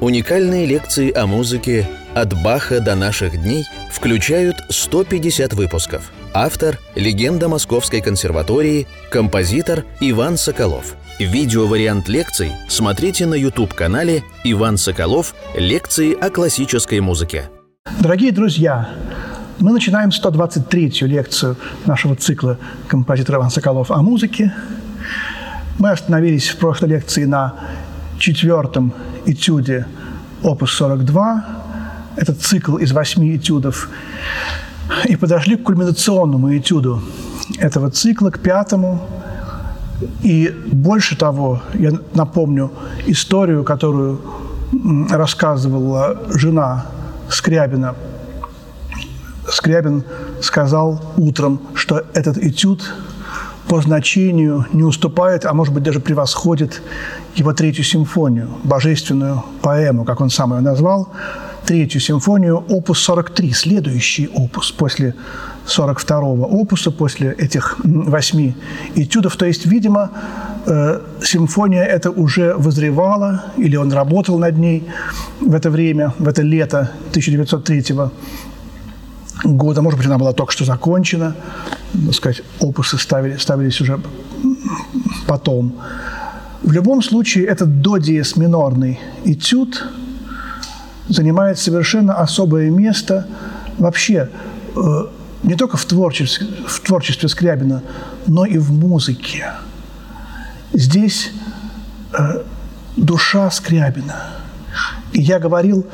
[0.00, 6.12] Уникальные лекции о музыке «От Баха до наших дней» включают 150 выпусков.
[6.32, 10.94] Автор– легенда Московской консерватории, композитор Иван Соколов.
[11.18, 15.34] Видеовариант лекций смотрите на YouTube-канале «Иван Соколов.
[15.56, 17.50] Лекции о классической музыке».
[17.98, 18.90] Дорогие друзья,
[19.58, 21.56] мы начинаем 123-ю лекцию
[21.86, 22.56] нашего цикла
[22.86, 24.54] «Композитор Иван Соколов о музыке».
[25.80, 27.54] Мы остановились в прошлой лекции на
[28.18, 28.92] четвертом
[29.26, 29.86] этюде
[30.42, 31.44] опус 42.
[32.16, 33.88] Этот цикл из восьми этюдов.
[35.04, 37.02] И подошли к кульминационному этюду
[37.58, 39.00] этого цикла, к пятому.
[40.22, 42.70] И больше того, я напомню
[43.06, 44.20] историю, которую
[45.10, 46.86] рассказывала жена
[47.28, 47.94] Скрябина.
[49.50, 50.04] Скрябин
[50.42, 52.92] сказал утром, что этот этюд
[53.68, 56.82] по значению не уступает, а может быть даже превосходит
[57.34, 61.08] его третью симфонию, божественную поэму, как он сам ее назвал,
[61.66, 65.14] третью симфонию, опус 43, следующий опус после
[65.66, 68.54] 42-го опуса, после этих восьми
[68.94, 69.36] этюдов.
[69.36, 70.10] То есть, видимо,
[70.66, 74.82] э, симфония это уже вызревала, или он работал над ней
[75.40, 77.82] в это время, в это лето 1903
[79.44, 79.82] года.
[79.82, 81.34] Может быть, она была только что закончена,
[82.06, 84.00] так сказать, опусы ставили, ставились уже
[85.26, 85.74] потом.
[86.62, 89.86] В любом случае, этот до диез минорный этюд
[91.08, 93.26] занимает совершенно особое место
[93.78, 94.28] вообще
[94.76, 95.06] э,
[95.42, 97.82] не только в творчестве, в творчестве Скрябина,
[98.26, 99.52] но и в музыке.
[100.72, 101.30] Здесь
[102.12, 102.42] э,
[102.96, 104.16] душа Скрябина.
[105.12, 105.86] И я говорил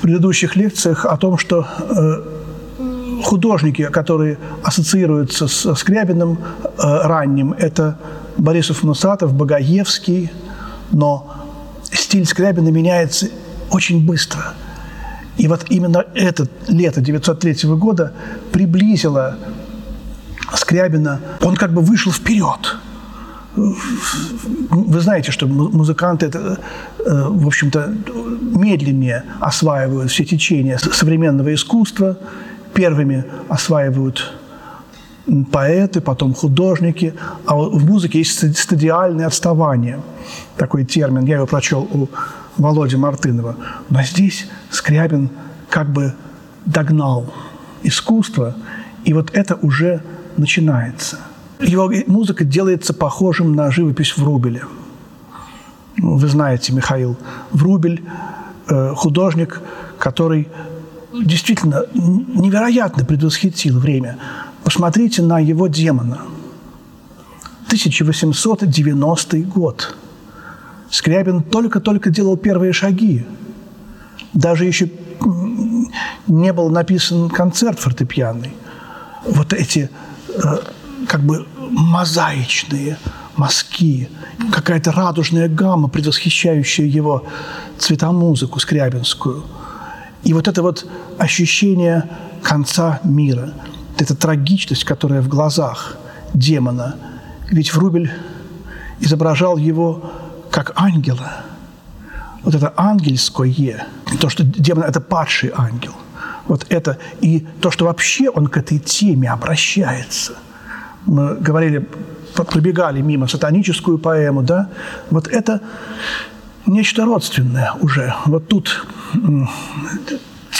[0.00, 7.98] в предыдущих лекциях о том, что э, художники, которые ассоциируются с Скрябиным э, ранним, это
[8.38, 10.32] Борисов Нусатов, Богоевский,
[10.90, 11.36] но
[11.92, 13.28] стиль Скрябина меняется
[13.70, 14.54] очень быстро.
[15.36, 18.14] И вот именно это лето 1903 года
[18.52, 19.36] приблизило
[20.54, 21.20] Скрябина.
[21.42, 22.78] Он как бы вышел вперед.
[23.56, 26.58] Вы знаете, что музыканты, это,
[26.98, 27.94] э, в общем-то,
[28.54, 32.16] медленнее осваивают все течения современного искусства,
[32.74, 34.32] первыми осваивают
[35.52, 37.14] поэты, потом художники,
[37.46, 40.00] а в музыке есть стадиальное отставание.
[40.56, 42.08] Такой термин, я его прочел у
[42.56, 43.56] Володи Мартынова.
[43.90, 45.30] Но здесь Скрябин
[45.68, 46.14] как бы
[46.66, 47.32] догнал
[47.82, 48.54] искусство,
[49.04, 50.02] и вот это уже
[50.36, 51.18] начинается.
[51.60, 54.64] Его музыка делается похожим на живопись Врубеля.
[55.98, 57.16] Вы знаете, Михаил
[57.50, 58.02] Врубель,
[58.68, 59.60] э, художник,
[59.98, 60.48] который
[61.12, 64.18] действительно невероятно предвосхитил время.
[64.64, 66.22] Посмотрите на его демона.
[67.66, 69.96] 1890 год.
[70.90, 73.26] Скрябин только-только делал первые шаги.
[74.32, 74.90] Даже еще
[76.26, 78.52] не был написан концерт фортепианный.
[79.24, 79.90] Вот эти
[80.28, 80.58] э,
[81.08, 82.98] как бы мозаичные
[83.36, 84.08] мазки,
[84.52, 87.24] какая-то радужная гамма, предвосхищающая его
[87.78, 89.44] цветомузыку скрябинскую.
[90.22, 90.86] И вот это вот
[91.18, 92.08] ощущение
[92.42, 93.52] конца мира,
[93.98, 95.96] эта трагичность, которая в глазах
[96.34, 96.96] демона.
[97.50, 98.10] Ведь Врубель
[99.00, 100.12] изображал его
[100.50, 101.32] как ангела.
[102.42, 103.86] Вот это ангельское,
[104.20, 105.94] то, что демон– это падший ангел.
[106.46, 110.32] Вот это и то, что вообще он к этой теме обращается.
[111.06, 111.86] Мы говорили,
[112.34, 114.68] пробегали мимо сатаническую поэму, да?
[115.10, 115.60] Вот это
[116.66, 118.14] нечто родственное уже.
[118.26, 118.86] Вот тут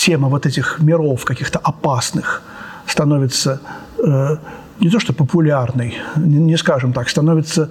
[0.01, 2.43] тема вот этих миров каких-то опасных
[2.87, 3.61] становится
[3.99, 4.37] э,
[4.81, 7.69] не то что популярной, не, не скажем так, становится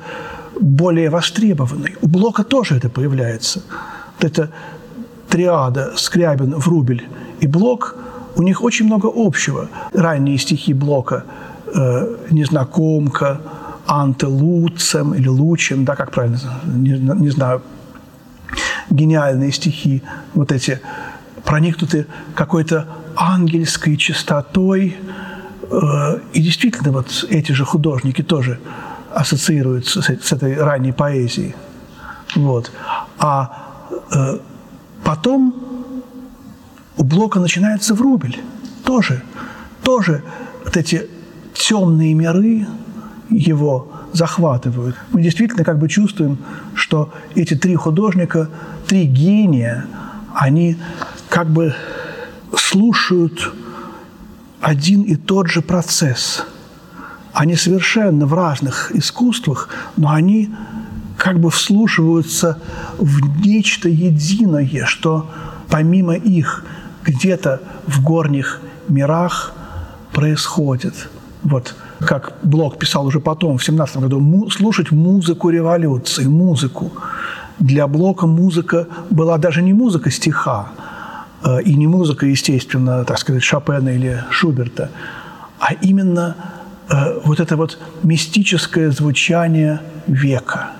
[0.59, 1.95] более востребованной.
[2.01, 3.61] У Блока тоже это появляется.
[4.17, 4.49] Вот эта
[5.27, 7.07] триада Скрябин, Врубель
[7.41, 7.95] и Блок,
[8.35, 9.69] у них очень много общего.
[9.93, 11.23] Ранние стихи Блока
[11.73, 13.41] э, «Незнакомка»,
[13.87, 17.61] «Анте Луцем» или «Лучем», да, как правильно, не, не знаю,
[18.89, 20.81] гениальные стихи, вот эти,
[21.43, 22.05] проникнуты
[22.35, 24.97] какой-то ангельской чистотой.
[25.71, 28.59] Э, и действительно, вот эти же художники тоже–
[29.13, 31.55] ассоциируется с, с этой ранней поэзией.
[32.35, 32.71] Вот.
[33.17, 33.67] А
[34.11, 34.39] э,
[35.03, 35.55] потом
[36.97, 38.39] у Блока начинается Врубель.
[38.83, 39.23] Тоже,
[39.83, 40.23] тоже
[40.63, 41.09] вот эти
[41.59, 42.67] темные миры
[43.29, 44.95] его захватывают.
[45.11, 46.39] Мы действительно как бы чувствуем,
[46.73, 48.49] что эти три художника,
[48.87, 49.85] три гения,
[50.33, 50.77] они
[51.29, 51.75] как бы
[52.57, 53.53] слушают
[54.61, 56.45] один и тот же процесс–
[57.33, 60.49] они совершенно в разных искусствах, но они
[61.17, 62.59] как бы вслушиваются
[62.97, 65.29] в нечто единое, что
[65.69, 66.65] помимо их
[67.03, 69.53] где-то в горних мирах
[70.11, 71.09] происходит.
[71.43, 76.91] Вот как Блок писал уже потом, в 17 году, му- слушать музыку революции, музыку.
[77.59, 80.69] Для Блока музыка была даже не музыка стиха,
[81.43, 84.89] э, и не музыка, естественно, так сказать, Шопена или Шуберта,
[85.59, 86.35] а именно
[86.89, 90.71] э, вот это вот мистическое звучание века.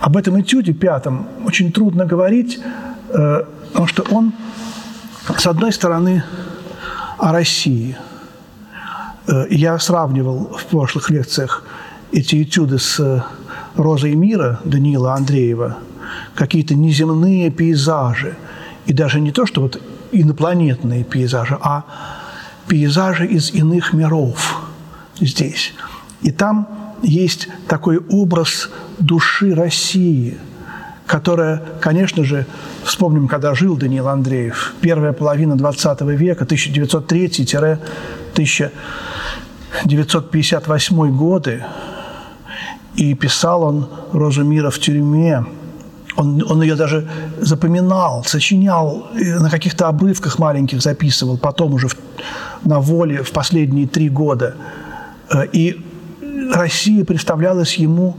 [0.00, 2.60] Об этом этюде пятом очень трудно говорить,
[3.08, 4.32] э, потому что он,
[5.36, 6.22] с одной стороны,
[7.18, 7.96] о России.
[9.30, 11.62] Э, Я сравнивал в прошлых лекциях
[12.12, 13.24] эти этюды с
[13.76, 15.78] «Розой мира» Даниила Андреева,
[16.34, 18.36] какие-то неземные пейзажи,
[18.86, 19.80] и даже не то, что вот
[20.10, 21.84] инопланетные пейзажи, а
[22.66, 24.62] пейзажи из иных миров
[25.20, 25.74] здесь.
[26.22, 26.66] И там
[27.02, 28.68] есть такой образ
[28.98, 30.36] души России,
[31.06, 32.46] которая, конечно же,
[32.82, 36.44] вспомним, когда жил Даниил Андреев, первая половина XX века,
[39.84, 41.64] 1903-1958 годы,
[42.96, 45.44] и писал он «Розу мира» в тюрьме.
[46.16, 47.08] Он, он ее даже
[47.38, 51.96] запоминал, сочинял, на каких-то обрывках маленьких записывал, потом уже в,
[52.64, 54.56] на воле в последние три года.
[55.52, 55.84] И
[56.52, 58.16] Россия представлялась ему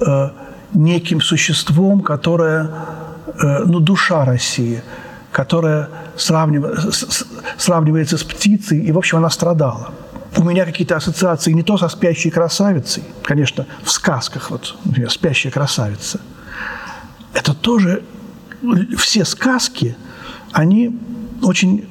[0.00, 0.30] э,
[0.74, 2.70] неким существом, которое,
[3.42, 4.82] э, ну, душа России,
[5.30, 9.92] которая сравнивается с птицей, и, в общем, она страдала.
[10.36, 15.52] У меня какие-то ассоциации не то со спящей красавицей, конечно, в сказках, вот, например, спящая
[15.52, 16.20] красавица.
[17.32, 18.02] Это тоже,
[18.96, 19.96] все сказки,
[20.52, 20.98] они
[21.42, 21.88] очень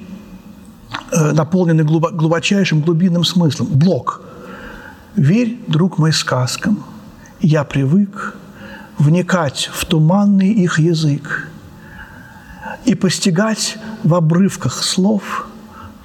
[1.11, 3.67] э, наполнены глубо, глубочайшим глубинным смыслом.
[3.67, 4.21] Блок–
[5.15, 6.83] Верь, друг мой, сказкам,
[7.39, 8.35] я привык
[8.97, 11.49] вникать в туманный их язык
[12.85, 15.47] и постигать в обрывках слов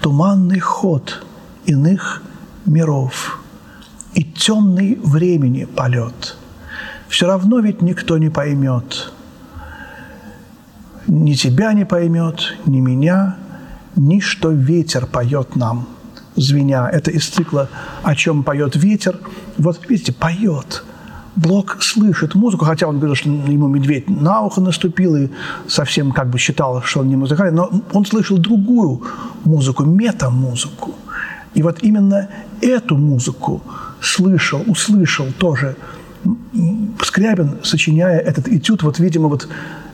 [0.00, 1.24] туманный ход
[1.66, 2.22] иных
[2.66, 3.40] миров
[4.14, 6.36] и темный времени полет.
[7.08, 9.12] Все равно ведь никто не поймет.
[11.06, 13.36] Ни тебя не поймет, ни меня,
[13.96, 15.88] ни что ветер поет нам–
[16.40, 16.88] звеня.
[16.88, 17.68] Это из цикла
[18.02, 19.18] «О чем поет ветер».
[19.56, 20.84] Вот, видите, поет.
[21.38, 25.28] Блок слышит музыку, хотя он говорил, что ему медведь на ухо наступил и
[25.68, 29.02] совсем как бы считал, что он не музыкальный, но он слышал другую
[29.44, 30.94] музыку, метамузыку.
[31.54, 32.28] И вот именно
[32.60, 33.62] эту музыку
[34.00, 35.76] слышал, услышал тоже
[37.02, 39.48] Скрябин, сочиняя этот этюд, вот, видимо, вот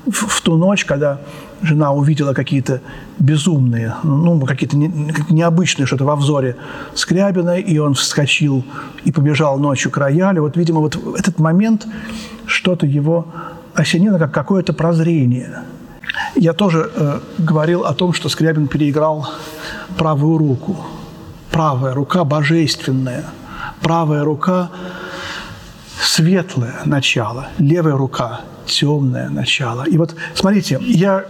[0.06, 1.20] в, в ту ночь, когда
[1.62, 2.80] жена увидела какие-то
[3.18, 4.92] безумные, ну, какие-то не,
[5.30, 6.56] необычные что-то во взоре
[6.94, 8.64] Скрябина, и он вскочил
[9.04, 10.42] и побежал ночью к роялю.
[10.42, 11.86] Вот, видимо, вот этот момент
[12.46, 13.26] что-то его
[13.74, 15.62] осенило, как какое-то прозрение.
[16.36, 19.28] Я тоже э, говорил о том, что Скрябин переиграл
[19.96, 20.76] правую руку.
[21.50, 23.24] Правая рука божественная,
[23.80, 24.70] правая рука
[26.00, 29.84] светлое начало, левая рука темное начало.
[29.84, 31.24] И вот смотрите, я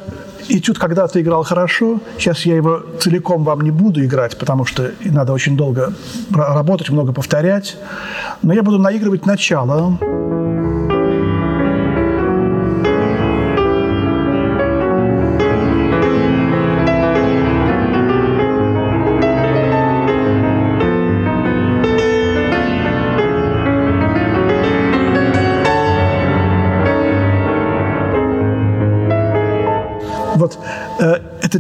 [0.49, 5.33] этюд когда-то играл хорошо, сейчас я его целиком вам не буду играть, потому что надо
[5.33, 5.93] очень долго
[6.31, 7.77] работать, много повторять,
[8.43, 9.99] но я буду наигрывать начало.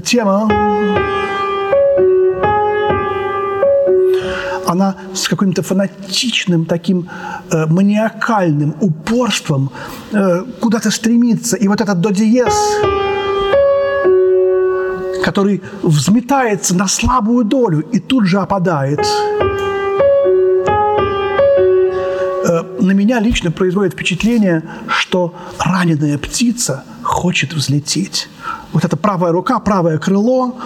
[0.05, 0.49] Тема,
[4.67, 7.09] она с каким-то фанатичным, таким
[7.51, 9.71] э, маниакальным упорством
[10.13, 11.57] э, куда-то стремится.
[11.57, 12.55] И вот этот до диез,
[15.25, 19.01] который взметается на слабую долю и тут же опадает,
[22.47, 26.85] э, на меня лично производит впечатление, что раненая птица
[27.15, 28.29] хочет взлететь
[28.73, 30.57] вот эта правая рука, правое крыло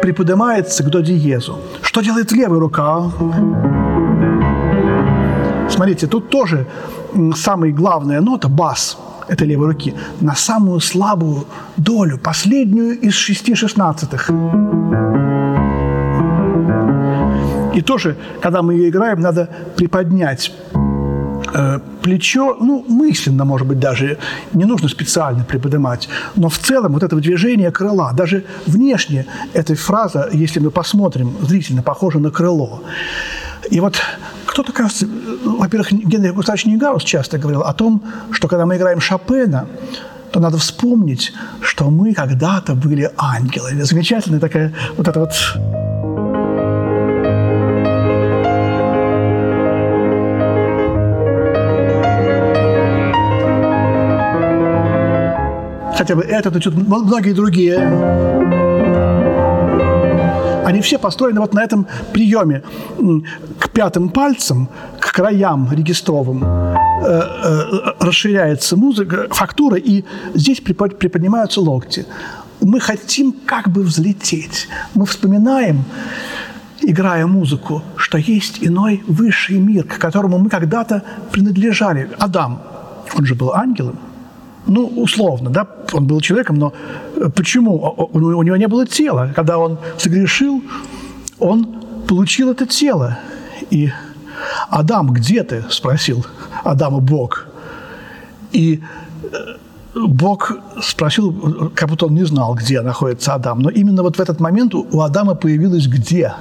[0.00, 1.58] приподнимается к до диезу.
[1.82, 3.10] Что делает левая рука?
[5.68, 6.66] Смотрите, тут тоже
[7.34, 8.96] самая главная нота, бас
[9.28, 14.30] этой левой руки, на самую слабую долю, последнюю из шести шестнадцатых.
[17.74, 20.52] И тоже, когда мы ее играем, надо приподнять
[22.02, 24.18] плечо, ну, мысленно, может быть, даже,
[24.52, 30.28] не нужно специально приподнимать, но в целом вот это движение крыла, даже внешне эта фраза,
[30.32, 32.82] если мы посмотрим зрительно, похожа на крыло.
[33.70, 34.00] И вот
[34.46, 35.06] кто-то, кажется,
[35.44, 39.66] во-первых, Генрих Густавович Нигаус часто говорил о том, что когда мы играем Шопена,
[40.30, 43.82] то надо вспомнить, что мы когда-то были ангелами.
[43.82, 45.32] Замечательная такая вот эта вот
[56.02, 57.78] хотя бы этот, и многие другие.
[60.66, 62.62] Они все построены вот на этом приеме.
[63.58, 64.68] К пятым пальцам,
[64.98, 70.04] к краям регистровым э, э, расширяется музыка, фактура, и
[70.34, 72.04] здесь приподнимаются локти.
[72.60, 74.68] Мы хотим как бы взлететь.
[74.94, 75.84] Мы вспоминаем,
[76.80, 82.10] играя музыку, что есть иной высший мир, к которому мы когда-то принадлежали.
[82.18, 82.60] Адам,
[83.16, 83.98] он же был ангелом–
[84.66, 86.72] ну, условно, да, он был человеком, но
[87.16, 88.08] э, почему?
[88.12, 89.32] У него не было тела.
[89.34, 90.62] Когда он согрешил,
[91.38, 91.66] он
[92.08, 93.18] получил это тело.
[93.70, 93.90] И
[94.68, 96.24] «Адам, где ты?»– спросил
[96.64, 97.46] Адама Бог.
[98.52, 98.82] И
[99.32, 99.36] э,
[99.94, 103.60] Бог спросил, как будто он не знал, где находится Адам.
[103.60, 106.32] Но именно вот в этот момент у Адама появилось «где».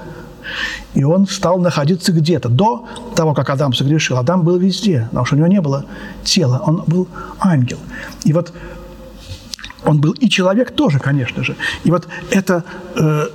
[0.94, 2.50] И он стал находиться где-то.
[2.50, 5.86] До того, как Адам согрешил, Адам был везде, потому что у него не было
[6.24, 7.08] тела, он был
[7.40, 7.80] ангел.
[8.24, 8.54] И вот
[9.86, 11.56] он был и человек тоже, конечно же.
[11.84, 12.64] И вот это
[12.96, 13.28] э,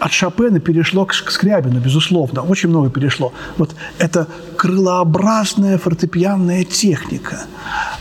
[0.00, 3.32] от Шопена перешло к, к Скрябину, безусловно, очень много перешло.
[3.56, 4.26] Вот это
[4.56, 7.40] крылообразная фортепианная техника.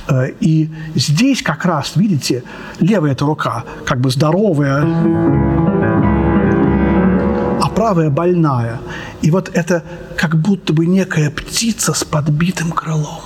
[0.08, 2.44] Э, и здесь как раз, видите,
[2.80, 6.17] левая эта рука, как бы здоровая
[7.78, 8.80] правая больная.
[9.22, 9.84] И вот это
[10.16, 13.22] как будто бы некая птица с подбитым крылом.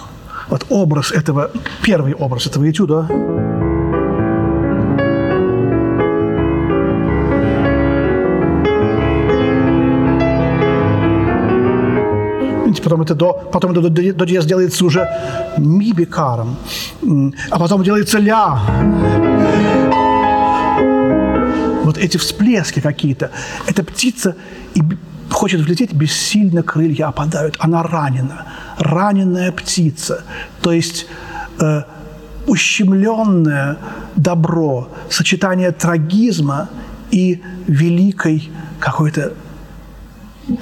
[0.50, 3.08] Вот образ этого, первый образ этого этюда.
[12.84, 15.08] потом это до, потом это до, до, до диез делается уже
[15.58, 16.58] ми бикаром,
[17.51, 18.60] а потом делается ля
[22.01, 23.31] эти всплески какие-то.
[23.67, 24.36] Эта птица
[24.74, 24.81] и
[25.29, 27.55] хочет взлететь, бессильно крылья опадают.
[27.60, 28.46] Она ранена.
[28.79, 30.24] Раненая птица.
[30.62, 31.05] То есть
[31.60, 31.84] э,
[32.48, 33.77] ущемленное
[34.15, 36.70] добро, сочетание трагизма
[37.12, 39.34] и великой какой-то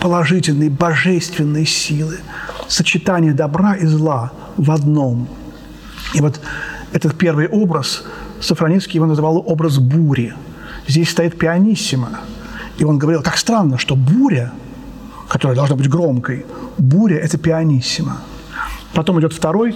[0.01, 2.19] положительной, божественной силы.
[2.67, 5.29] Сочетание добра и зла в одном.
[6.13, 6.41] И вот
[6.91, 8.03] этот первый образ,
[8.41, 10.33] Сафроницкий его называл образ бури–
[10.89, 12.19] здесь стоит пианиссимо.
[12.79, 14.51] И он говорил, как странно, что буря,
[15.29, 16.45] которая должна быть громкой,
[16.77, 18.17] буря– это пианиссимо.
[18.93, 19.75] Потом идет второй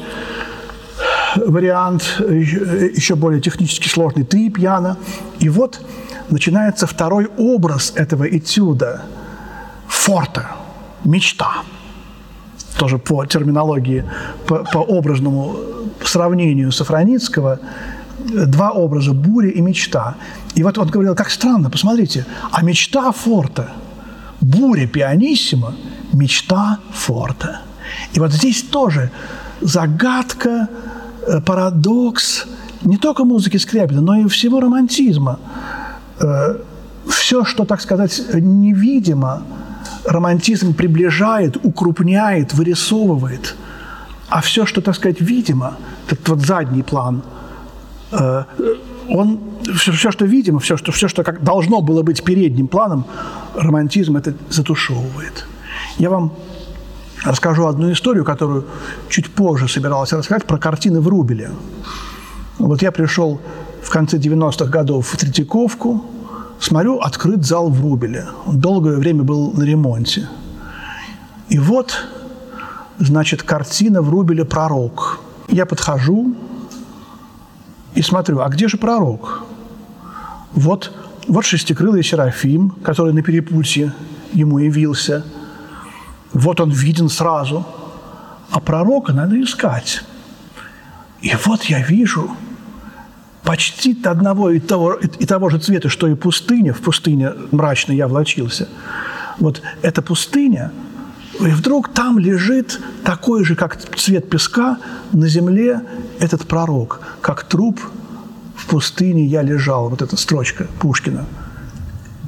[1.35, 4.97] вариант, еще более технически сложный, три пьяно.
[5.39, 5.81] И вот
[6.29, 9.03] начинается второй образ этого этюда–
[9.87, 10.51] форта,
[11.03, 11.63] мечта.
[12.77, 14.03] Тоже по терминологии,
[14.47, 15.55] по, по образному
[16.03, 17.59] сравнению Сафроницкого–
[18.23, 20.15] два образа– буря и мечта.
[20.55, 23.69] И вот он говорил, как странно, посмотрите, а мечта Форта,
[24.41, 25.73] буря пианиссимо,
[26.13, 27.61] мечта Форта.
[28.13, 29.11] И вот здесь тоже
[29.61, 30.67] загадка,
[31.27, 32.45] э, парадокс
[32.83, 35.39] не только музыки Скрябина, но и всего романтизма.
[36.19, 36.55] Э,
[37.07, 39.41] Все, что, так сказать, невидимо,
[40.05, 43.55] романтизм приближает, укрупняет, вырисовывает.
[44.29, 45.73] А все, что, так сказать, видимо,
[46.07, 47.21] этот вот задний план–
[49.09, 49.39] он
[49.75, 53.05] все, все, что видимо, все, что, все, что как должно было быть передним планом,
[53.55, 55.45] романтизм это затушевывает.
[55.97, 56.33] Я вам
[57.23, 58.65] расскажу одну историю, которую
[59.09, 61.51] чуть позже собирался рассказать, про картины в Рубеле.
[62.59, 63.39] Вот я пришел
[63.81, 66.05] в конце 90-х годов в Третьяковку,
[66.59, 68.27] смотрю, открыт зал в Рубеле.
[68.45, 70.29] Он долгое время был на ремонте.
[71.49, 72.05] И вот,
[72.99, 75.19] значит, картина в Рубеле «Пророк».
[75.49, 76.33] Я подхожу,
[77.95, 79.43] и смотрю, а где же пророк?
[80.53, 80.91] Вот,
[81.27, 83.93] вот шестикрылый Серафим, который на перепутье
[84.33, 85.25] ему явился.
[86.31, 87.65] Вот он виден сразу.
[88.49, 90.03] А пророка надо искать.
[91.21, 92.35] И вот я вижу
[93.43, 96.73] почти одного и того, и того же цвета, что и пустыня.
[96.73, 98.69] В пустыне мрачно я влачился.
[99.39, 100.71] Вот эта пустыня,
[101.47, 104.77] и вдруг там лежит такой же, как цвет песка,
[105.11, 105.81] на земле
[106.19, 107.79] этот пророк, как труп
[108.55, 111.25] в пустыне я лежал, вот эта строчка Пушкина.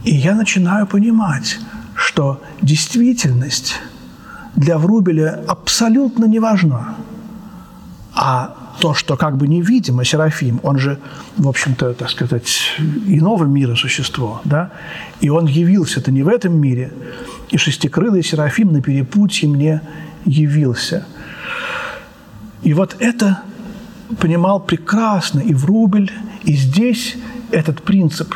[0.04, 1.60] И я начинаю понимать,
[1.96, 3.76] что действительность
[4.56, 6.96] для Врубеля абсолютно не важна.
[8.14, 11.00] А то, что как бы невидимо, Серафим, он же,
[11.38, 12.74] в общем-то, так сказать,
[13.08, 14.72] иного мира существо, да,
[15.22, 16.92] и он явился-то не в этом мире,
[17.52, 19.82] и шестикрылый Серафим на перепутье мне
[20.26, 21.06] явился.
[22.64, 23.42] И вот это
[24.20, 26.12] понимал прекрасно и Врубель,
[26.44, 27.16] и здесь
[27.52, 28.34] этот принцип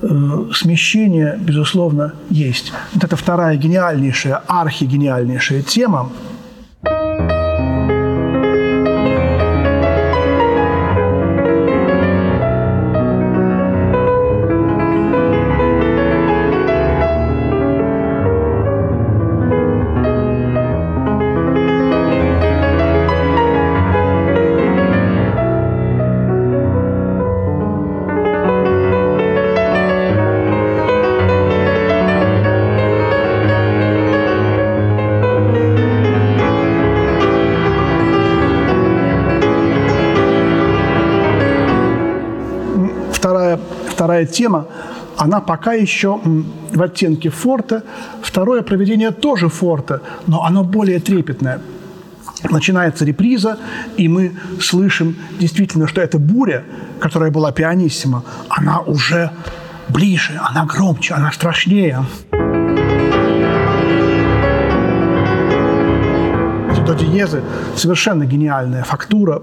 [0.00, 2.72] э, смещения, безусловно, есть.
[2.92, 6.10] Вот это вторая гениальнейшая, архигениальнейшая тема–
[44.02, 44.66] вторая тема,
[45.16, 46.20] она пока еще
[46.74, 47.84] в оттенке форта.
[48.20, 51.60] Второе проведение тоже форта, но оно более трепетное.
[52.50, 53.58] Начинается реприза,
[53.96, 56.64] и мы слышим действительно, что эта буря,
[56.98, 59.30] которая была пианиссима, она уже
[59.88, 62.04] ближе, она громче, она страшнее.
[66.84, 67.40] До диезы
[67.76, 69.40] совершенно гениальная фактура,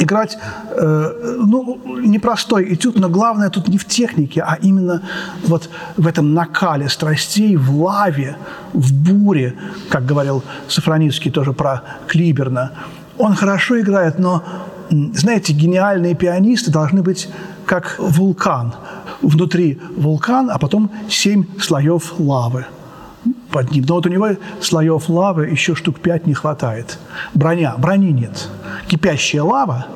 [0.00, 0.38] играть,
[0.70, 5.02] э, ну, непростой этюд, но главное тут не в технике, а именно
[5.46, 8.36] вот в этом накале страстей, в лаве,
[8.72, 9.54] в буре,
[9.88, 12.72] как говорил Сафроницкий тоже про Клиберна.
[13.18, 14.42] Он хорошо играет, но,
[14.90, 17.28] знаете, гениальные пианисты должны быть
[17.66, 18.74] как вулкан.
[19.22, 22.64] Внутри вулкан, а потом семь слоев лавы
[23.50, 23.84] под ним.
[23.88, 24.28] Но вот у него
[24.60, 26.98] слоев лавы еще штук пять не хватает.
[27.34, 27.74] Броня.
[27.76, 28.48] Брони нет.
[28.86, 29.86] Кипящая лава,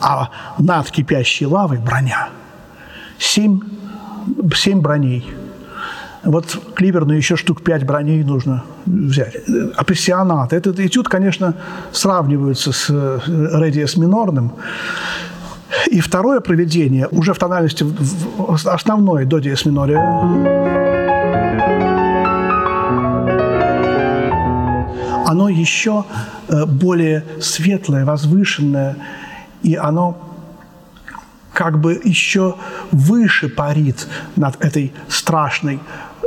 [0.00, 2.28] а над кипящей лавой броня.
[3.18, 3.60] Семь,
[4.54, 5.34] семь броней.
[6.22, 9.36] Вот Клиберну еще штук пять броней нужно взять.
[9.76, 10.52] Апассионат.
[10.52, 11.54] Этот этюд, конечно,
[11.92, 14.52] сравнивается с Редиес э, минорным.
[15.90, 17.86] И второе проведение уже в тональности
[18.66, 20.79] основной до диез миноре
[25.30, 26.04] оно еще
[26.48, 28.96] э, более светлое, возвышенное,
[29.62, 30.16] и оно
[31.52, 32.54] как бы еще
[32.90, 35.78] выше парит над этой страшной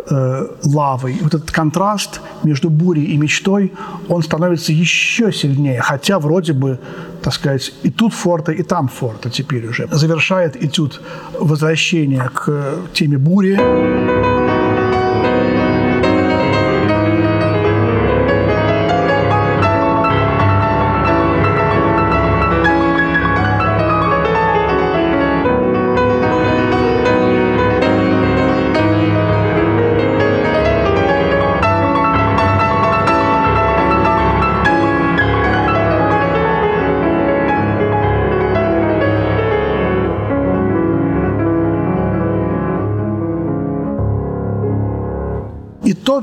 [0.10, 1.18] э, лавой.
[1.22, 3.74] Вот этот контраст между бурей и мечтой,
[4.08, 6.80] он становится еще сильнее, хотя вроде бы,
[7.22, 9.88] так сказать, и тут форта, и там форта теперь уже.
[9.92, 11.02] Завершает этюд
[11.40, 14.33] возвращение к теме бури.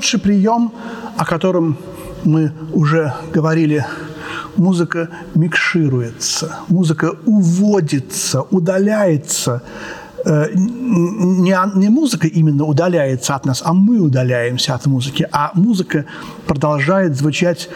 [0.05, 0.73] Же прием,
[1.17, 1.77] о котором
[2.25, 3.87] мы уже говорили,
[4.57, 9.63] музыка микшируется, музыка уводится, удаляется.
[10.25, 16.05] Э, не, не музыка именно удаляется от нас, а мы удаляемся от музыки, а музыка
[16.47, 17.69] продолжает звучать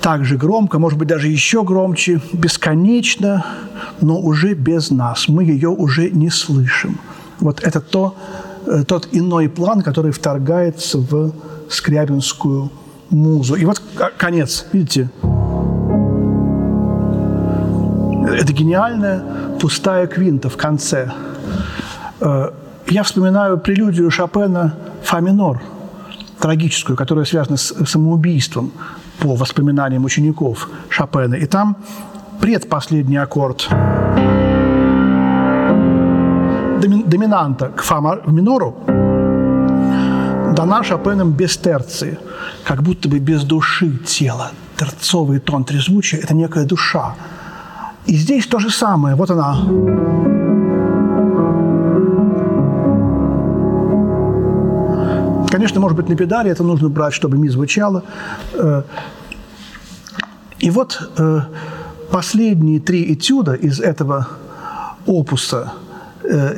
[0.00, 3.46] так же громко, может быть, даже еще громче, бесконечно,
[4.00, 5.28] но уже без нас.
[5.28, 6.98] Мы ее уже не слышим.
[7.38, 8.16] Вот это то,
[8.86, 11.32] тот иной план, который вторгается в
[11.68, 12.70] скрябинскую
[13.10, 13.54] музу.
[13.54, 13.82] И вот
[14.16, 15.10] конец, видите?
[18.28, 19.22] Это гениальная
[19.60, 21.12] пустая квинта в конце.
[22.20, 22.50] Э,
[22.88, 25.62] я вспоминаю прелюдию Шопена «Фа минор»,
[26.40, 28.72] трагическую, которая связана с самоубийством
[29.18, 31.34] по воспоминаниям учеников Шопена.
[31.34, 31.76] И там
[32.40, 33.68] предпоследний аккорд–
[36.88, 37.82] доминанта к
[38.26, 38.74] минору
[40.52, 42.18] дана Шопеном без терции,
[42.64, 44.50] как будто бы без души тела.
[44.76, 47.14] Терцовый тон трезвучия– это некая душа.
[48.06, 49.14] И здесь то же самое.
[49.14, 49.56] Вот она.
[55.50, 58.02] Конечно, может быть, на педали это нужно брать, чтобы ми звучало.
[58.54, 58.82] Э,
[60.58, 61.40] и вот э,
[62.10, 64.26] последние три этюда из этого
[65.06, 65.72] опуса–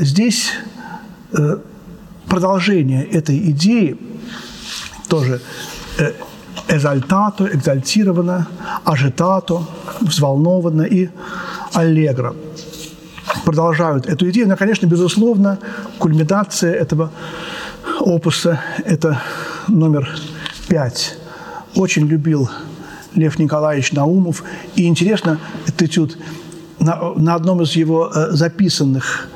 [0.00, 0.52] здесь
[1.32, 1.58] э,
[2.28, 3.98] продолжение этой идеи
[5.08, 5.40] тоже
[5.98, 6.12] э,
[6.68, 8.46] эзальтато, экзальтировано,
[8.84, 9.62] ажитато,
[10.00, 11.08] взволнованно и
[11.72, 12.34] аллегро
[13.44, 14.48] продолжают эту идею.
[14.48, 15.58] Но, конечно, безусловно,
[15.98, 17.10] кульминация этого
[18.00, 19.22] опуса– это
[19.68, 20.08] номер
[20.68, 21.16] пять
[21.74, 22.48] очень любил
[23.14, 24.42] Лев Николаевич Наумов.
[24.76, 26.18] И интересно, этот этюд
[26.78, 29.33] на, на одном из его э, записанных э,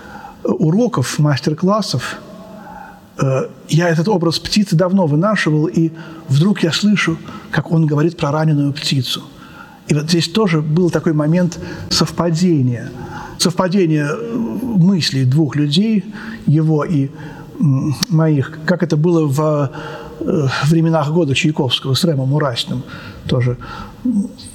[0.52, 2.18] уроков, мастер-классов,
[3.20, 5.90] э, я этот образ птицы давно вынашивал, и
[6.28, 7.18] вдруг я слышу,
[7.50, 9.22] как он говорит про раненую птицу.
[9.88, 11.58] И вот здесь тоже был такой момент
[11.90, 12.90] совпадения.
[13.38, 14.10] Совпадение
[14.62, 16.04] мыслей двух людей,
[16.46, 17.10] его и
[17.58, 19.70] моих, как это было в
[20.66, 22.82] временах года Чайковского с Рэмом Урасиным
[23.26, 23.56] тоже.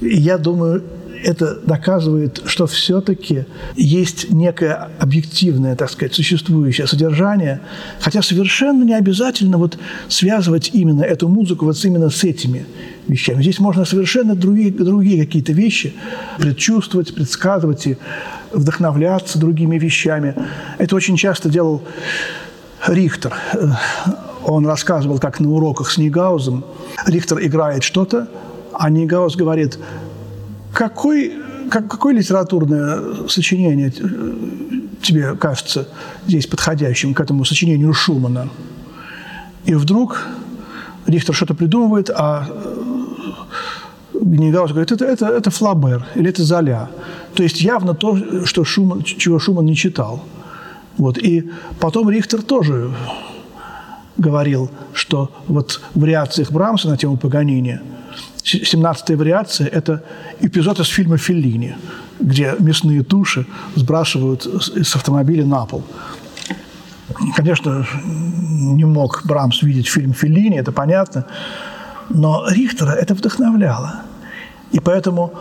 [0.02, 0.84] И я думаю,
[1.24, 7.62] это доказывает, что все-таки есть некое объективное, так сказать, существующее содержание,
[8.00, 9.78] хотя совершенно не обязательно вот
[10.10, 12.66] связывать именно эту музыку вот именно с этими
[13.08, 13.42] вещами.
[13.42, 15.94] Здесь можно совершенно другие, другие какие-то вещи
[16.38, 17.98] предчувствовать, предсказывать и
[18.52, 20.36] вдохновляться другими вещами.
[20.78, 21.82] Это очень часто делал
[22.86, 23.34] Рихтер.
[24.46, 26.66] Он рассказывал, как на уроках с Нигаузом
[27.08, 28.28] Рихтер играет что-то,
[28.74, 29.80] а Нигаус говорит–
[30.74, 31.34] какой,
[31.70, 33.92] как, какое литературное сочинение
[35.02, 35.88] тебе кажется
[36.28, 38.50] здесь подходящим к этому сочинению Шумана?
[39.66, 40.26] И вдруг
[41.06, 42.48] Рихтер что-то придумывает, а
[44.14, 46.90] Гнегаус говорит, это, это, это Флабер или это Золя.
[47.34, 50.24] То есть явно то, что Шуман, чего Шуман не читал.
[50.98, 51.18] Вот.
[51.18, 52.92] И потом Рихтер тоже
[54.18, 57.80] говорил, что вот в вариациях Брамса на тему Паганини–
[58.44, 60.04] 17-я вариация– это
[60.42, 61.76] эпизод из фильма «Феллини»,
[62.20, 65.84] где мясные туши сбрасывают с автомобиля на пол.
[67.36, 71.26] Конечно, не мог Брамс видеть фильм «Феллини», это понятно,
[72.10, 74.02] но Рихтера это вдохновляло.
[74.72, 75.32] И поэтому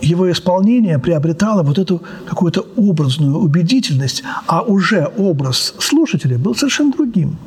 [0.00, 7.38] его исполнение приобретало вот эту какую-то образную убедительность, а уже образ слушателя был совершенно другим.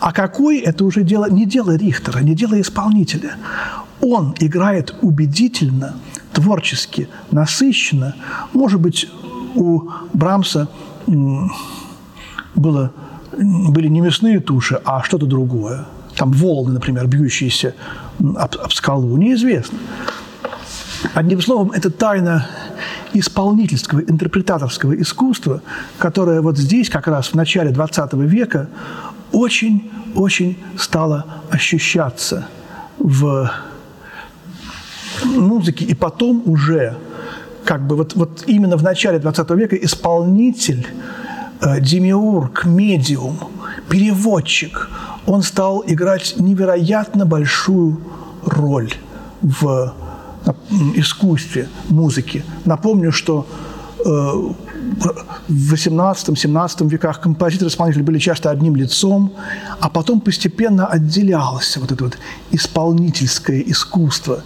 [0.00, 3.36] А какой– это уже дело, не дело Рихтера, не дело исполнителя
[4.00, 5.94] он играет убедительно,
[6.32, 8.14] творчески, насыщенно.
[8.52, 9.08] Может быть,
[9.54, 10.68] у Брамса
[11.06, 12.92] было,
[13.36, 15.86] были не мясные туши, а что-то другое.
[16.16, 17.74] Там волны, например, бьющиеся
[18.18, 19.16] об, об скалу.
[19.16, 19.78] Неизвестно.
[21.14, 22.46] Одним словом, это тайна
[23.14, 25.62] исполнительского, интерпретаторского искусства,
[25.98, 28.68] которое вот здесь, как раз в начале XX века,
[29.32, 32.48] очень-очень стало ощущаться
[32.98, 33.50] в
[35.24, 36.96] музыки, и потом уже
[37.64, 40.86] как бы вот, вот именно в начале 20 века исполнитель,
[41.60, 43.38] э, демиург, медиум,
[43.88, 44.88] переводчик,
[45.26, 48.00] он стал играть невероятно большую
[48.44, 48.92] роль
[49.42, 49.92] в
[50.94, 52.44] искусстве музыки.
[52.64, 53.46] Напомню, что
[53.98, 54.02] э,
[55.48, 59.32] в 18-17 веках композиторы-исполнители были часто одним лицом,
[59.80, 62.18] а потом постепенно отделялось вот это вот
[62.50, 64.42] исполнительское искусство.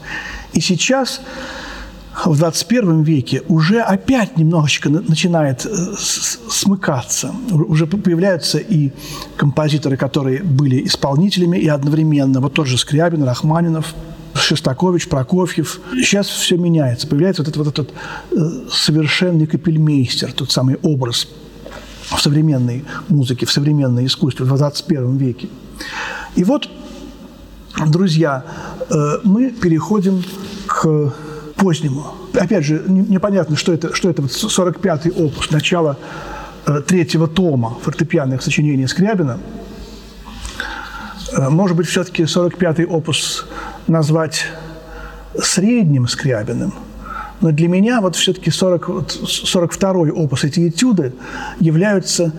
[0.52, 1.20] И сейчас,
[2.24, 7.34] в 21 веке, уже опять немножечко начинает э, смыкаться.
[7.50, 8.92] Уже появляются и
[9.36, 12.40] композиторы, которые были исполнителями и одновременно.
[12.40, 13.94] Вот тот же Скрябин, Рахманинов,
[14.34, 15.80] Шестакович, Прокофьев.
[15.92, 17.06] Сейчас все меняется.
[17.06, 17.94] Появляется вот этот, вот этот
[18.30, 21.28] э, совершенный капельмейстер, тот самый образ
[22.10, 25.48] в современной музыке, в современной искусстве в 21 веке.
[26.36, 26.68] И вот,
[27.86, 28.44] друзья,
[28.88, 30.22] э, мы переходим
[30.66, 31.12] к
[31.64, 32.04] позднему.
[32.34, 35.96] Опять же, непонятно, что это, что это 45-й опус, начало
[36.66, 39.38] э, третьего тома фортепианных сочинений Скрябина.
[41.32, 43.46] Э, может быть, все-таки 45-й опус
[43.86, 44.44] назвать
[45.40, 46.74] средним Скрябиным,
[47.40, 51.14] но для меня вот все-таки 40, 42-й опус, эти этюды
[51.60, 52.30] являются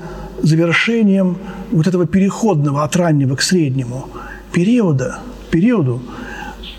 [0.44, 1.40] завершением
[1.72, 4.08] вот этого переходного от раннего к среднему
[4.52, 5.18] периода,
[5.50, 6.00] периоду,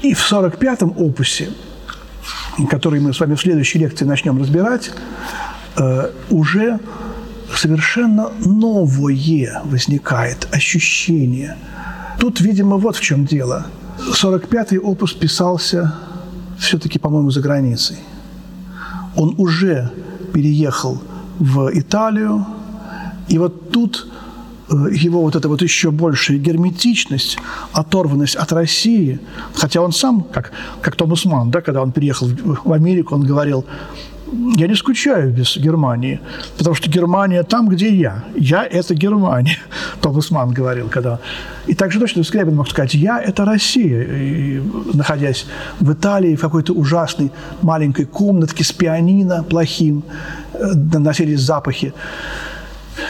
[0.03, 1.49] и в 45-м опусе,
[2.65, 4.91] который мы с вами в следующей лекции начнем разбирать,
[5.77, 6.79] э, уже
[7.55, 11.57] совершенно новое возникает ощущение.
[12.19, 13.67] Тут, видимо, вот в чем дело.
[13.99, 15.95] 45-й опус писался
[16.59, 17.97] все-таки, по-моему, за границей.
[19.17, 19.91] Он уже
[20.33, 21.03] переехал
[21.39, 22.47] в Италию,
[23.29, 24.07] и вот тут
[24.69, 27.39] его вот эта вот еще большая герметичность,
[27.73, 29.21] оторванность от России,
[29.55, 32.29] хотя он сам, как, как Томас Ман, да, когда он приехал
[32.65, 33.65] в Америку, он говорил,
[34.57, 36.21] я не скучаю без Германии,
[36.59, 38.25] потому что Германия там, где я.
[38.35, 39.59] Я– это Германия,
[40.01, 40.89] Томас Ман говорил.
[40.89, 41.21] Когда...
[41.69, 44.03] И также точно Скрябин мог сказать, я– это Россия.
[44.03, 44.63] И,
[44.95, 45.47] находясь
[45.79, 47.31] в Италии, в какой-то ужасной
[47.63, 50.03] маленькой комнатке с пианино плохим,
[50.55, 51.93] э, доносились запахи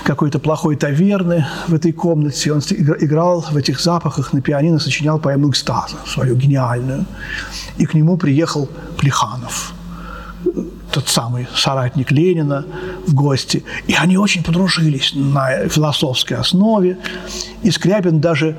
[0.06, 2.52] какой-то плохой таверны в этой комнате.
[2.52, 2.60] Он
[3.00, 7.04] играл в этих запахах на пианино, сочинял поэму «Экстаза», свою гениальную.
[7.78, 9.74] И к нему приехал Плеханов,
[10.92, 12.64] тот самый соратник Ленина
[13.06, 13.64] в гости.
[13.88, 16.98] И они очень подружились на философской основе.
[17.64, 18.56] И Скрябин даже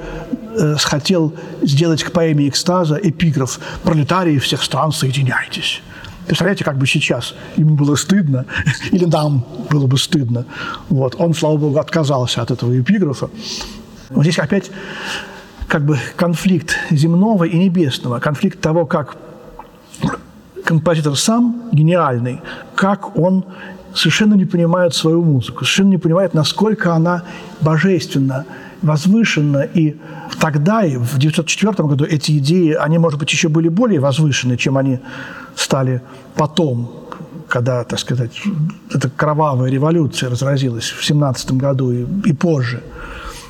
[0.60, 5.82] э, хотел сделать к поэме «Экстаза» эпиграф «Пролетарии всех стран, соединяйтесь».
[6.28, 8.46] Представляете, как бы сейчас ему было стыдно,
[8.92, 10.46] или нам было бы стыдно.
[10.90, 11.16] Вот.
[11.18, 13.30] Он, слава богу, отказался от этого эпиграфа.
[14.10, 14.70] Вот здесь опять
[15.68, 19.18] как бы конфликт земного и небесного, конфликт того, как
[20.64, 22.42] композитор сам гениальный,
[22.76, 23.46] как он
[23.94, 27.24] совершенно не понимает свою музыку, совершенно не понимает, насколько она
[27.62, 28.46] божественна,
[28.82, 29.96] возвышенно, и
[30.40, 34.78] тогда, и в 1904 году эти идеи, они, может быть, еще были более возвышены, чем
[34.78, 35.00] они
[35.56, 36.02] стали
[36.36, 37.08] потом,
[37.48, 38.42] когда, так сказать,
[38.94, 42.84] эта кровавая революция разразилась в 17 году и, и позже.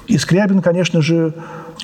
[0.07, 1.33] И Скрябин, конечно же,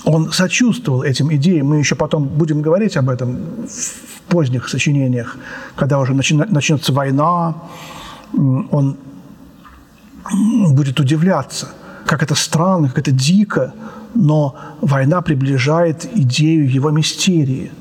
[0.05, 1.67] он сочувствовал этим идеям.
[1.67, 5.37] Мы еще потом будем говорить об этом в поздних сочинениях,
[5.75, 7.55] когда уже начнется война,
[8.33, 8.97] он
[10.71, 11.69] будет удивляться–
[12.13, 13.73] как это странно, как это дико,
[14.13, 17.71] но война приближает идею его мистерии.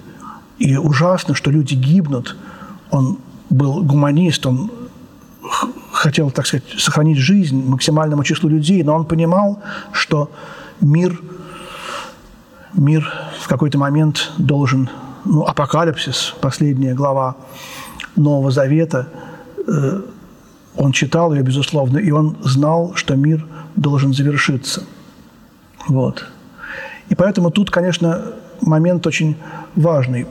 [0.58, 2.34] И ужасно, что люди гибнут.
[2.90, 3.18] Он
[3.50, 4.70] был гуманист, он
[5.92, 10.30] хотел, так сказать, сохранить жизнь максимальному числу людей, но он понимал, что
[10.80, 11.20] мир,
[12.72, 14.88] мир в какой-то момент должен,
[15.26, 17.36] ну, апокалипсис, последняя глава
[18.16, 19.08] Нового Завета,
[19.66, 20.00] э,
[20.76, 24.84] он читал ее, безусловно, и он знал, что мир должен завершиться.
[25.88, 26.24] Вот.
[27.08, 29.36] И поэтому тут, конечно, момент очень
[29.74, 30.26] важный,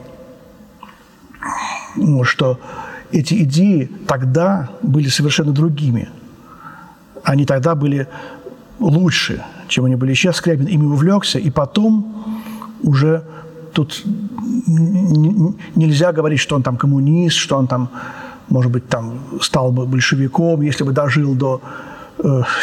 [2.23, 2.59] что
[3.11, 6.09] эти идеи тогда были совершенно другими.
[7.23, 8.07] Они тогда были
[8.79, 10.37] лучше, чем они были сейчас.
[10.37, 12.41] Скрябин ими увлекся, и потом
[12.81, 13.23] уже
[13.73, 14.03] тут
[15.75, 17.89] нельзя говорить, что он там коммунист, что он там,
[18.51, 21.61] может быть, там стал бы большевиком, если бы дожил до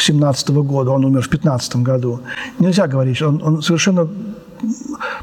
[0.00, 2.20] 17 -го года, он умер в 15 году.
[2.58, 4.06] Нельзя говорить, он, он совершенно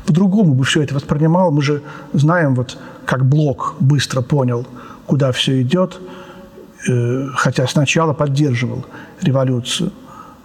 [0.06, 1.52] по-другому бы все это воспринимал.
[1.52, 1.82] Мы же
[2.14, 4.66] знаем, вот, как Блок быстро понял,
[5.06, 6.00] куда все идет,
[6.90, 8.86] э, хотя сначала поддерживал
[9.22, 9.92] революцию.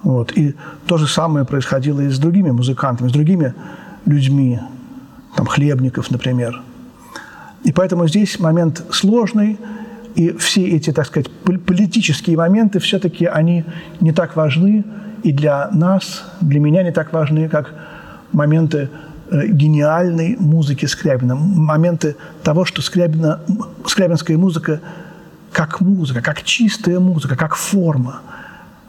[0.02, 0.32] Вот.
[0.38, 0.54] И
[0.86, 3.54] то же самое происходило и с другими музыкантами, с другими
[4.06, 4.58] людьми,
[5.36, 6.62] там, Хлебников, например.
[7.64, 9.58] И поэтому здесь момент сложный–
[10.14, 11.30] и все эти, так сказать,
[11.66, 13.64] политические моменты все-таки они
[14.00, 14.84] не так важны
[15.22, 17.74] и для нас, для меня не так важны, как
[18.32, 18.88] моменты
[19.30, 23.40] э, гениальной музыки Скрябина, моменты того, что Скрябина,
[23.86, 24.80] скрябинская музыка
[25.52, 28.20] как музыка, как чистая музыка, как форма,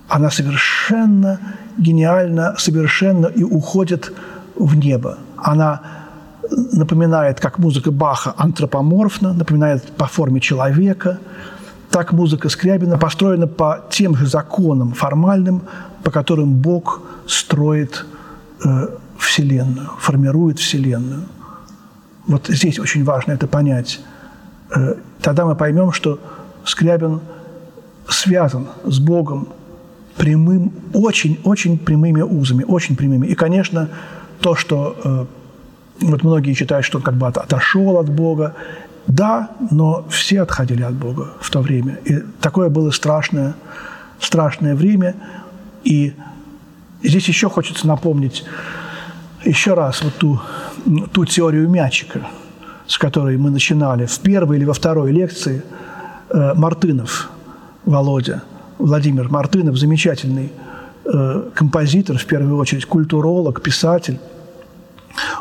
[0.08, 1.40] она совершенно
[1.78, 4.14] гениальна, совершенно и уходит
[4.56, 5.18] в небо.
[5.38, 5.82] Она
[6.52, 11.20] напоминает, как музыка Баха антропоморфна, напоминает по форме человека.
[11.90, 15.64] Так музыка Скрябина построена по тем же законам формальным,
[16.04, 18.06] по которым Бог строит
[18.64, 18.88] э,
[19.18, 21.24] Вселенную, формирует Вселенную.
[22.28, 24.00] Вот здесь очень важно это понять.
[24.76, 26.20] Э, тогда мы поймем, что
[26.64, 27.22] Скрябин
[28.08, 29.50] связан с Богом
[30.18, 33.28] прямым, очень-очень прямыми узами, очень прямыми.
[33.28, 33.90] И, конечно,
[34.40, 35.26] то, что э,
[36.02, 38.56] вот многие считают, что он как бы отошел от Бога.
[39.08, 42.00] Да, но все отходили от Бога в то время.
[42.06, 43.56] И такое было страшное,
[44.20, 45.16] страшное время.
[45.84, 46.14] И
[47.04, 48.44] здесь еще хочется напомнить
[49.44, 50.40] еще раз вот ту,
[51.12, 52.28] ту теорию мячика,
[52.86, 55.64] с которой мы начинали в первой или во второй лекции.
[56.30, 57.30] Э, Мартынов
[57.86, 58.44] Володя,
[58.78, 60.52] Владимир Мартынов, замечательный
[61.06, 64.20] э, композитор, в первую очередь культуролог, писатель.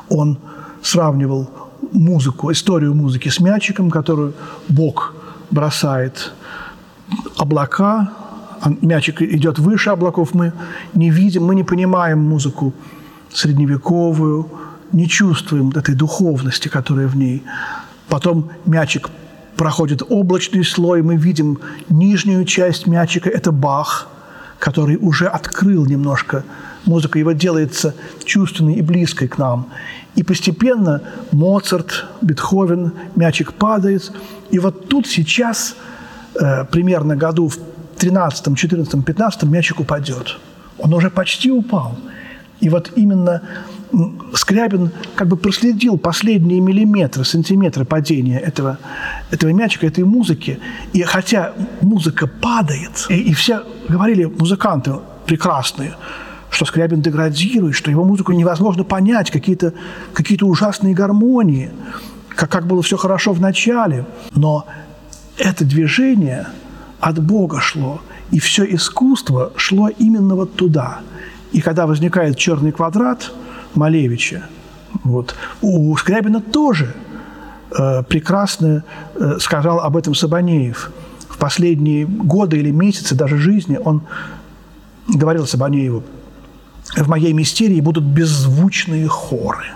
[0.09, 0.39] Он
[0.83, 1.51] сравнивал
[1.93, 4.35] музыку, историю музыки с мячиком, которую
[4.69, 5.15] Бог
[5.51, 6.33] бросает
[7.37, 8.11] облака,
[8.81, 10.53] мячик идет выше облаков, мы
[10.95, 12.73] не видим, мы не понимаем музыку
[13.33, 14.49] средневековую,
[14.93, 17.43] не чувствуем этой духовности, которая в ней.
[18.09, 19.11] Потом мячик
[19.57, 24.09] проходит облачный слой, мы видим нижнюю часть мячика, это Бах,
[24.59, 26.45] который уже открыл немножко
[26.87, 29.71] музыку, его делается чувственной и близкой к нам.
[30.17, 34.13] И постепенно Моцарт, Бетховен, мячик падает.
[34.51, 35.77] И вот тут сейчас,
[36.41, 37.59] э, примерно году в
[37.99, 40.39] 13, 14, 15 мячик упадет.
[40.79, 41.97] Он уже почти упал.
[42.61, 43.43] И вот именно
[44.35, 48.79] Скрябин как бы проследил последние миллиметры, сантиметры падения этого,
[49.31, 50.61] этого мячика, этой музыки.
[50.93, 54.93] И хотя музыка падает, и, и все говорили, музыканты,
[55.27, 55.95] прекрасные,
[56.51, 59.73] что Скрябин деградирует, что его музыку невозможно понять, какие-то
[60.13, 61.71] какие ужасные гармонии,
[62.29, 64.05] как, как было все хорошо в начале.
[64.35, 64.67] Но
[65.39, 66.49] это движение
[66.99, 71.01] от Бога шло, и все искусство шло именно вот туда.
[71.53, 73.33] И когда возникает черный квадрат
[73.75, 74.45] Малевича,
[75.05, 76.95] вот, у Скрябина тоже
[77.77, 78.85] э, прекрасно
[79.15, 80.91] э, сказал об этом Сабанеев.
[81.29, 84.03] В последние годы или месяцы даже жизни он
[85.09, 86.03] говорил Сабанееву,
[86.97, 89.67] в моей мистерии будут беззвучные хоры.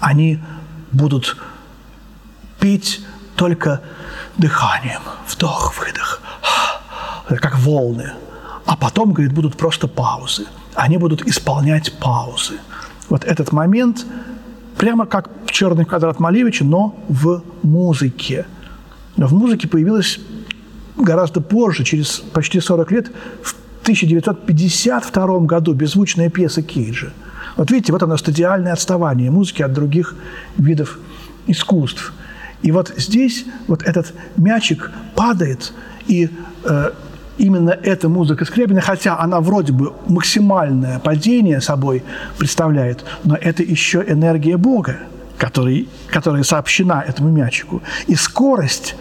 [0.00, 0.38] Они
[0.92, 1.36] будут
[2.58, 3.00] петь
[3.36, 3.80] только
[4.36, 6.20] дыханием, вдох-выдох,
[7.28, 8.12] как волны.
[8.66, 10.46] А потом, говорит, будут просто паузы.
[10.74, 12.60] Они будут исполнять паузы.
[13.08, 14.06] Вот этот момент
[14.78, 18.46] прямо как «Черный квадрат Малевича», но в музыке.
[19.16, 20.20] Но в музыке появилась
[20.96, 23.10] гораздо позже, через почти 40 лет,
[23.42, 27.12] в 1952 году беззвучная пьеса Кейджа.
[27.56, 30.14] Вот видите, вот оно стадиальное отставание музыки от других
[30.56, 30.98] видов
[31.46, 32.12] искусств.
[32.62, 35.72] И вот здесь вот этот мячик падает,
[36.06, 36.28] и
[36.64, 36.90] э,
[37.38, 42.02] именно эта музыка Скрябина, хотя она вроде бы максимальное падение собой
[42.38, 44.98] представляет, но это еще энергия Бога,
[45.38, 47.82] который, которая сообщена этому мячику.
[48.06, 48.94] И скорость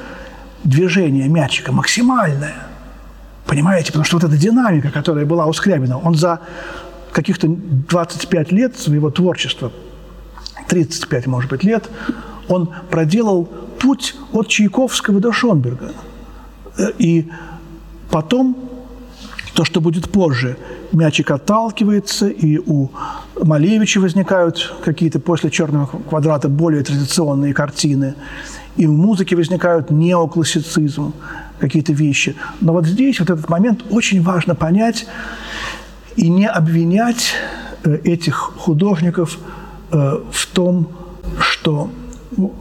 [0.64, 2.69] движения мячика максимальная.
[3.50, 3.88] Понимаете?
[3.88, 6.40] Потому что вот эта динамика, которая была у Скрябина, он за
[7.12, 9.72] каких-то 25 лет своего творчества,
[10.68, 11.90] 35, может быть, лет,
[12.48, 15.94] он проделал путь от Чайковского до Шонберга.
[17.00, 17.28] И
[18.12, 18.56] потом,
[19.56, 20.56] то, что будет позже,
[20.92, 22.92] мячик отталкивается, и у
[23.42, 28.14] Малевича возникают какие-то после «Черного квадрата» более традиционные картины,
[28.78, 31.14] и в музыке возникают неоклассицизм,
[31.60, 32.36] какие-то вещи.
[32.62, 35.08] Но вот здесь, вот этот момент, очень важно понять
[36.16, 37.34] и не обвинять
[37.84, 39.38] э, этих художников
[39.92, 40.90] э, в том,
[41.40, 41.90] что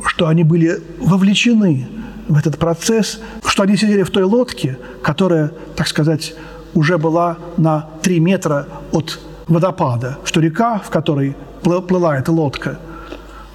[0.07, 1.89] что они были вовлечены
[2.29, 6.35] в этот процесс, что они сидели в той лодке, которая, так сказать,
[6.75, 12.79] уже была на три метра от водопада, что река, в которой плыла эта лодка,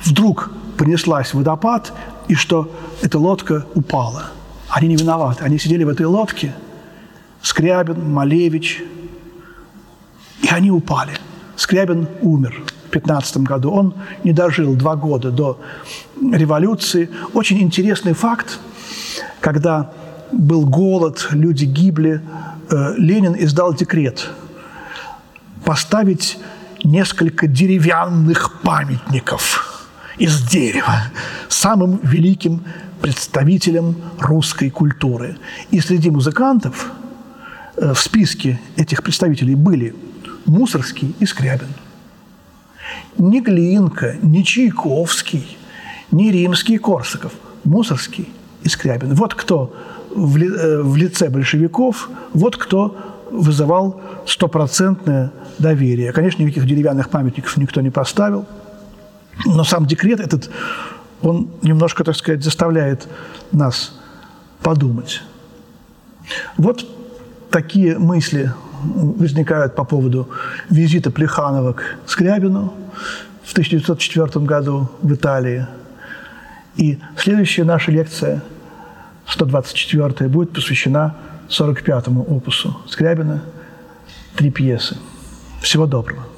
[0.04, 1.94] вдруг понеслась в водопад,
[2.28, 4.32] и что эта лодка упала.
[4.74, 5.44] Они не виноваты.
[5.44, 6.54] Они сидели в этой лодке,
[7.44, 8.84] Скрябин, Малевич,
[10.42, 11.14] и они упали.
[11.56, 12.64] Скрябин умер.
[12.94, 13.72] 2015 году.
[13.72, 15.60] Он не дожил два года до
[16.22, 17.10] революции.
[17.34, 18.60] Очень интересный факт,
[19.40, 19.92] когда
[20.32, 22.22] был голод, люди гибли,
[22.70, 24.30] э, Ленин издал декрет
[25.66, 26.40] поставить
[26.84, 29.73] несколько деревянных памятников
[30.18, 31.04] из дерева
[31.50, 32.64] самым великим
[33.02, 35.38] представителям русской культуры.
[35.72, 36.92] И среди музыкантов
[37.76, 39.96] э, в списке этих представителей были
[40.46, 41.70] Мусорский и Скрябин
[43.18, 45.58] ни Глинка, ни Чайковский,
[46.12, 48.30] ни римский Корсаков, Мусорский
[48.64, 49.14] и Скрябин.
[49.14, 49.74] Вот кто
[50.12, 52.98] э, в лице большевиков, вот кто
[53.32, 56.12] вызывал стопроцентное доверие.
[56.12, 58.46] Конечно, никаких деревянных памятников никто не поставил,
[59.46, 60.50] но сам декрет этот,
[61.22, 63.08] он немножко, так сказать, заставляет
[63.52, 64.00] нас
[64.62, 65.22] подумать.
[66.58, 66.86] Вот
[67.50, 68.52] такие мысли
[68.84, 70.30] возникают по поводу
[70.70, 72.74] визита Плеханова к Скрябину
[73.44, 75.66] в 1904 году в Италии.
[76.76, 78.42] И следующая наша лекция,
[79.28, 81.16] 124 будет посвящена
[81.50, 83.44] 45-му опусу Скрябина
[84.36, 84.98] «Три пьесы».
[85.62, 86.33] Всего доброго.